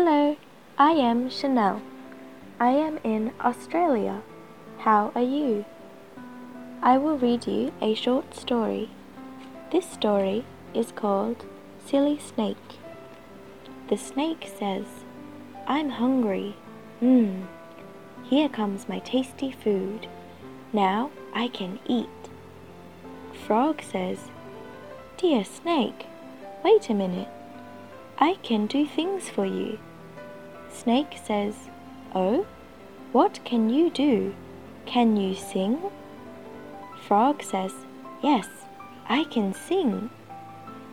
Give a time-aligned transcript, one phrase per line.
[0.00, 0.36] Hello,
[0.78, 1.82] I am Chanel.
[2.60, 4.22] I am in Australia.
[4.78, 5.64] How are you?
[6.80, 8.90] I will read you a short story.
[9.72, 11.44] This story is called
[11.84, 12.78] Silly Snake.
[13.88, 14.86] The snake says,
[15.66, 16.54] I'm hungry.
[17.02, 17.46] Mmm,
[18.22, 20.06] here comes my tasty food.
[20.72, 22.30] Now I can eat.
[23.32, 24.30] Frog says,
[25.16, 26.06] Dear snake,
[26.64, 27.26] wait a minute.
[28.20, 29.80] I can do things for you.
[30.72, 31.54] Snake says,
[32.14, 32.46] Oh,
[33.12, 34.34] what can you do?
[34.86, 35.78] Can you sing?
[37.06, 37.72] Frog says,
[38.22, 38.46] Yes,
[39.08, 40.10] I can sing.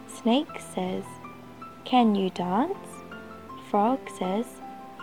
[0.07, 1.03] Snake says,
[1.83, 2.87] Can you dance?
[3.69, 4.45] Frog says,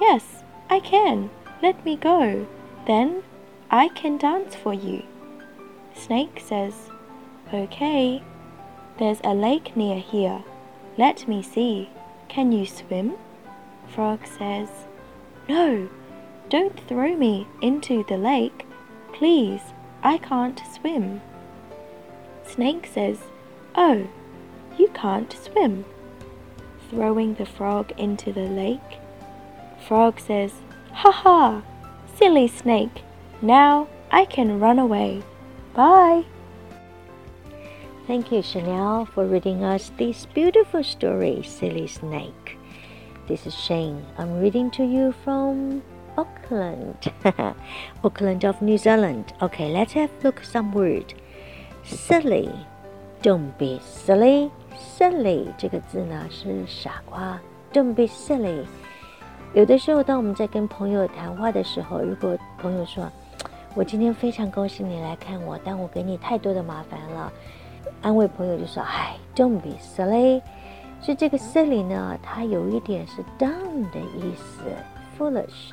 [0.01, 1.31] Yes, I can.
[1.63, 2.47] Let me go.
[2.87, 3.23] Then
[3.71, 5.03] I can dance for you.
[5.95, 6.91] Snake says,
[7.53, 8.23] Okay.
[8.99, 10.45] There's a lake near here.
[10.97, 11.91] Let me see.
[12.29, 13.15] Can you swim?
[13.95, 14.69] Frog says,
[15.49, 15.89] No,
[16.49, 18.67] don't throw me into the lake.
[19.13, 19.61] Please,
[20.03, 21.21] I can't swim.
[22.47, 23.19] Snake says,
[23.75, 24.07] Oh,
[24.79, 25.85] you can't swim.
[26.91, 28.99] Throwing the frog into the lake.
[29.87, 30.53] Frog says,
[30.93, 31.63] Ha ha,
[32.17, 33.03] silly snake.
[33.41, 35.23] Now I can run away.
[35.75, 36.25] Bye.
[38.07, 42.59] Thank you, Chanel, for reading us this beautiful story, Silly Snake.
[43.29, 44.03] This is Shane.
[44.19, 45.81] I'm reading to you from
[46.17, 47.13] Auckland,
[48.03, 49.33] Auckland of New Zealand.
[49.41, 51.15] Okay, let's have a look some word.
[51.85, 52.51] Silly.
[53.23, 54.51] Don't be silly.
[54.99, 57.41] Silly 这个字呢是傻瓜。
[57.73, 58.65] Don't be silly。
[59.55, 63.09] 有的时候，当我们在跟朋友谈话的时候，如果朋友说
[63.77, 67.33] ：“我今天非常高兴你来看我，但我给你太多的麻烦了。”
[68.03, 70.43] 安慰朋友就说：“哎，Don't be silly。”
[71.03, 74.63] 所以这个 silly 呢，它有一点是 dumb 的意思
[75.19, 75.73] ，foolish。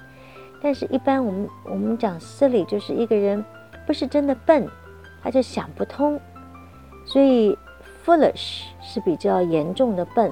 [0.61, 3.45] 但是，一般我们我们讲 silly 就是一个人
[3.85, 4.67] 不是真的笨，
[5.21, 6.19] 他就想不通。
[7.05, 7.57] 所以
[8.03, 10.31] foolish 是比较严重的笨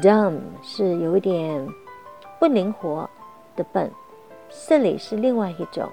[0.00, 1.64] ，dumb 是有一点
[2.40, 3.08] 不灵活
[3.54, 3.90] 的笨
[4.50, 5.88] ，silly 是另外一种。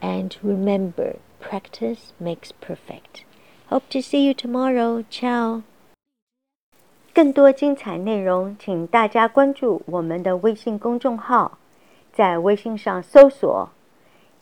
[0.00, 3.24] And remember, practice makes perfect.
[3.68, 5.04] Hope to see you tomorrow.
[5.10, 5.62] Ciao.
[7.14, 11.58] 更多精彩内容，请大家关注我们的微信公众号，
[12.12, 13.68] 在微信上搜索“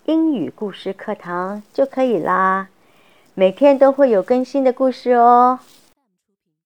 [0.06, 2.68] 英语故事课堂”就可以啦。
[3.34, 5.58] 每天都会有更新的故事哦。